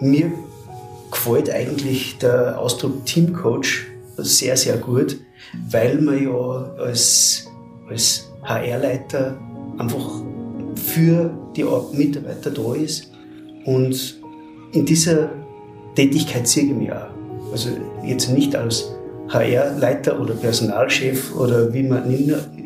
[0.00, 0.32] mir
[1.10, 5.18] gefällt eigentlich der Ausdruck Teamcoach sehr, sehr gut,
[5.70, 7.46] weil man ja als,
[7.88, 9.38] als HR-Leiter
[9.78, 10.22] einfach
[10.74, 13.10] für die Mitarbeiter da ist.
[13.64, 14.20] Und
[14.72, 15.30] in dieser
[15.94, 17.08] Tätigkeit sehe ich mich auch.
[17.52, 17.70] Also
[18.04, 18.90] jetzt nicht als
[19.28, 22.10] HR-Leiter oder Personalchef oder wie man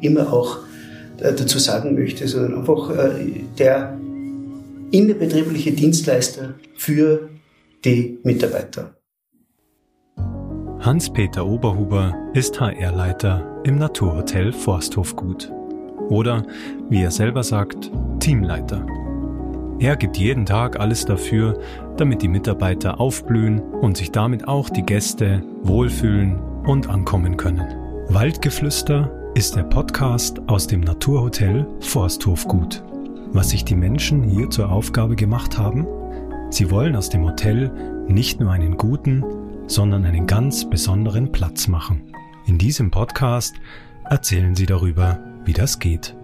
[0.00, 0.58] immer auch
[1.18, 3.98] äh, dazu sagen möchte, sondern einfach äh, der
[4.94, 7.28] innerbetriebliche Dienstleister für
[7.84, 8.94] die Mitarbeiter.
[10.78, 15.50] Hans-Peter Oberhuber ist HR-Leiter im Naturhotel Forsthofgut.
[16.10, 16.46] Oder,
[16.90, 18.86] wie er selber sagt, Teamleiter.
[19.80, 21.58] Er gibt jeden Tag alles dafür,
[21.96, 27.66] damit die Mitarbeiter aufblühen und sich damit auch die Gäste wohlfühlen und ankommen können.
[28.10, 32.84] Waldgeflüster ist der Podcast aus dem Naturhotel Forsthofgut.
[33.34, 35.88] Was sich die Menschen hier zur Aufgabe gemacht haben?
[36.50, 37.68] Sie wollen aus dem Hotel
[38.06, 39.24] nicht nur einen guten,
[39.66, 42.14] sondern einen ganz besonderen Platz machen.
[42.46, 43.56] In diesem Podcast
[44.08, 46.14] erzählen sie darüber, wie das geht.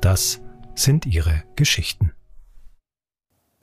[0.00, 0.40] Das
[0.74, 2.10] sind ihre Geschichten.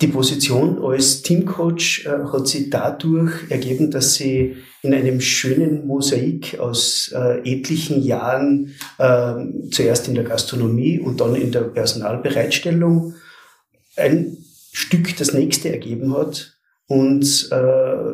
[0.02, 6.58] Die Position als Teamcoach äh, hat sich dadurch ergeben, dass sie in einem schönen Mosaik
[6.60, 9.36] aus äh, etlichen Jahren, äh,
[9.70, 13.14] zuerst in der Gastronomie und dann in der Personalbereitstellung,
[13.96, 14.38] ein
[14.72, 16.58] Stück das nächste ergeben hat.
[16.88, 18.14] Und äh,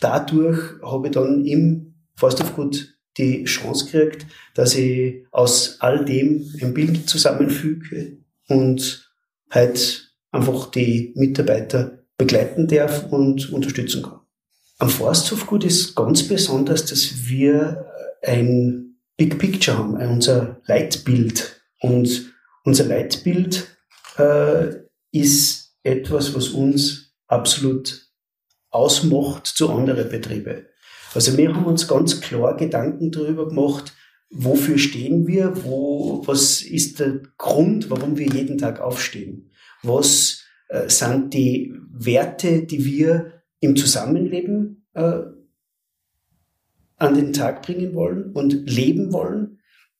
[0.00, 6.72] dadurch habe ich dann im Forsthofgut die Chance gekriegt, dass ich aus all dem ein
[6.72, 8.16] Bild zusammenfüge
[8.48, 9.12] und
[9.50, 14.20] halt einfach die Mitarbeiter begleiten darf und unterstützen kann.
[14.78, 17.86] Am Forsthofgut ist ganz besonders, dass wir
[18.22, 21.60] ein Big Picture haben, unser Leitbild.
[21.80, 22.32] Und
[22.64, 23.76] unser Leitbild
[24.16, 24.68] äh,
[25.12, 28.08] ist etwas, was uns absolut
[28.70, 30.66] ausmacht zu anderen Betrieben.
[31.14, 33.92] Also wir haben uns ganz klar Gedanken darüber gemacht,
[34.30, 39.49] wofür stehen wir, wo, was ist der Grund, warum wir jeden Tag aufstehen
[39.82, 45.20] was äh, sind die Werte, die wir im Zusammenleben äh,
[46.96, 49.58] an den Tag bringen wollen und leben wollen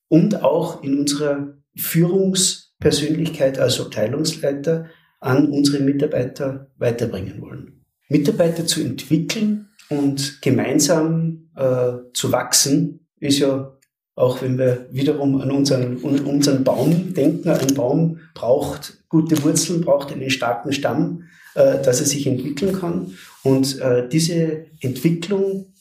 [0.09, 4.87] und auch in unserer Führungspersönlichkeit als Abteilungsleiter
[5.21, 7.85] an unsere Mitarbeiter weiterbringen wollen.
[8.09, 13.79] Mitarbeiter zu entwickeln und gemeinsam äh, zu wachsen, ist ja
[14.15, 20.13] auch wenn wir wiederum an unseren, unseren Baum denken, ein Baum braucht gute Wurzeln, braucht
[20.13, 23.15] einen starken Stamm, äh, dass er sich entwickeln kann.
[23.43, 25.73] Und äh, diese Entwicklung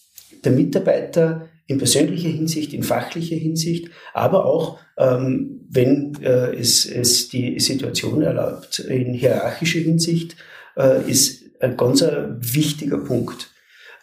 [0.44, 7.30] der Mitarbeiter in persönlicher Hinsicht, in fachlicher Hinsicht, aber auch, ähm, wenn äh, es, es
[7.30, 10.36] die Situation erlaubt, in hierarchischer Hinsicht,
[10.76, 13.52] äh, ist ein ganz wichtiger Punkt.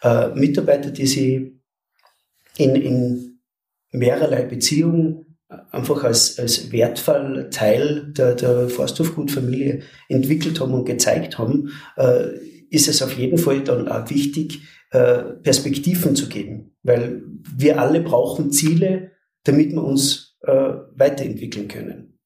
[0.03, 1.61] Äh, Mitarbeiter, die sie
[2.57, 3.36] in, in
[3.93, 5.27] mehrerlei Beziehungen
[5.71, 12.31] einfach als, als wertvoll Teil der, der Forsthofgutfamilie entwickelt haben und gezeigt haben, äh,
[12.71, 16.77] ist es auf jeden Fall dann auch wichtig, äh, Perspektiven zu geben.
[16.83, 17.23] Weil
[17.57, 19.13] wir alle brauchen Ziele,
[19.45, 20.53] damit wir uns äh,
[20.95, 22.19] weiterentwickeln können.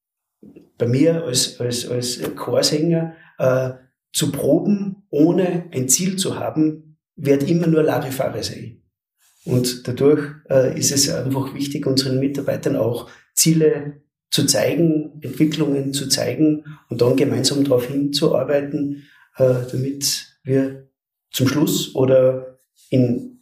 [0.78, 3.72] Bei mir als, als, als Chorsänger äh,
[4.12, 8.79] zu proben, ohne ein Ziel zu haben, wird immer nur Larifare sein.
[9.44, 16.08] Und dadurch äh, ist es einfach wichtig, unseren Mitarbeitern auch Ziele zu zeigen, Entwicklungen zu
[16.08, 20.88] zeigen und dann gemeinsam darauf hinzuarbeiten, äh, damit wir
[21.32, 22.58] zum Schluss oder
[22.90, 23.40] im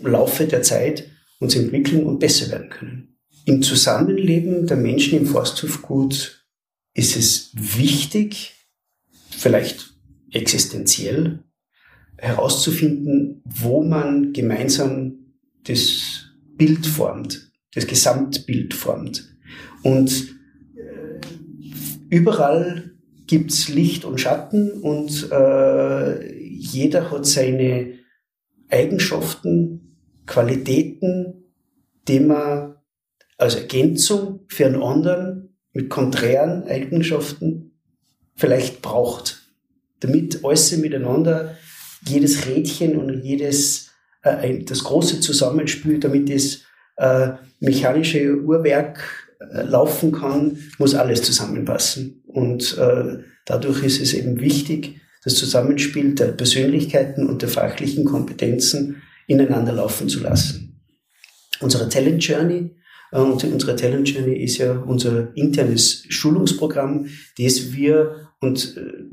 [0.00, 3.18] Laufe der Zeit uns entwickeln und besser werden können.
[3.44, 6.46] Im Zusammenleben der Menschen im Forsthofgut
[6.94, 8.54] ist es wichtig,
[9.30, 9.94] vielleicht
[10.30, 11.40] existenziell,
[12.16, 15.21] herauszufinden, wo man gemeinsam
[15.64, 19.36] das Bild formt, das Gesamtbild formt.
[19.82, 20.36] Und
[20.76, 21.20] äh,
[22.08, 22.92] überall
[23.26, 27.94] gibt's Licht und Schatten und äh, jeder hat seine
[28.68, 31.44] Eigenschaften, Qualitäten,
[32.08, 32.76] die man
[33.38, 37.72] als Ergänzung für einen anderen mit konträren Eigenschaften
[38.34, 39.42] vielleicht braucht,
[40.00, 41.56] damit alles miteinander,
[42.06, 43.91] jedes Rädchen und jedes
[44.22, 46.60] das große Zusammenspiel, damit das
[46.96, 49.00] äh, mechanische Uhrwerk
[49.40, 52.22] äh, laufen kann, muss alles zusammenpassen.
[52.26, 59.02] Und äh, dadurch ist es eben wichtig, das Zusammenspiel der Persönlichkeiten und der fachlichen Kompetenzen
[59.26, 60.80] ineinander laufen zu lassen.
[61.60, 62.70] Unsere Talent Journey
[63.12, 67.06] äh, und unsere Talent Journey ist ja unser internes Schulungsprogramm,
[67.38, 69.04] das wir, und äh,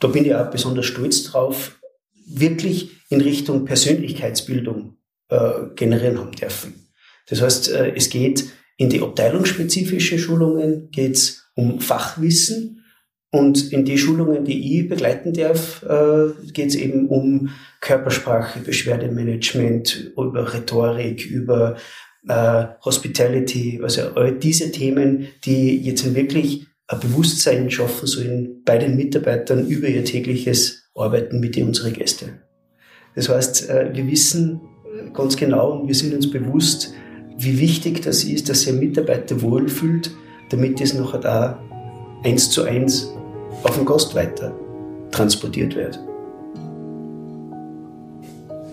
[0.00, 1.75] da bin ich auch besonders stolz drauf,
[2.26, 4.96] wirklich in Richtung Persönlichkeitsbildung
[5.28, 6.88] äh, generieren haben dürfen.
[7.28, 8.44] Das heißt, äh, es geht
[8.76, 12.84] in die abteilungsspezifischen Schulungen, geht es um Fachwissen
[13.30, 17.50] und in die Schulungen, die ich begleiten darf, äh, geht es eben um
[17.80, 21.76] Körpersprache, Beschwerdemanagement, über Rhetorik, über
[22.28, 28.96] äh, Hospitality, also all diese Themen, die jetzt wirklich ein Bewusstsein schaffen sollen bei den
[28.96, 32.40] Mitarbeitern über ihr tägliches Arbeiten mit unseren Gästen.
[33.14, 34.60] Das heißt, äh, wir wissen
[35.12, 36.92] ganz genau und wir sind uns bewusst,
[37.38, 40.10] wie wichtig das ist, dass sich ein Mitarbeiter wohlfühlt,
[40.50, 41.62] damit das nachher da
[42.24, 43.12] eins zu eins
[43.62, 44.54] auf den Gast weiter
[45.10, 45.98] transportiert wird.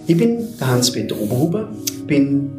[0.07, 1.71] Ich bin Hans-Peter Oberhuber,
[2.05, 2.51] bin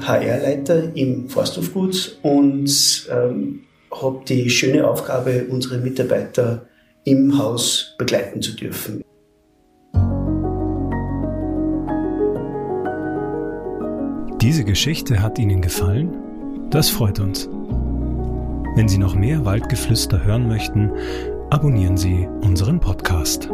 [0.00, 3.60] HR-Leiter im Forsthofgut und ähm,
[3.90, 6.66] habe die schöne Aufgabe, unsere Mitarbeiter
[7.04, 9.02] im Haus begleiten zu dürfen.
[14.40, 16.16] Diese Geschichte hat Ihnen gefallen?
[16.70, 17.48] Das freut uns.
[18.74, 20.90] Wenn Sie noch mehr Waldgeflüster hören möchten,
[21.50, 23.48] abonnieren Sie unseren Podcast.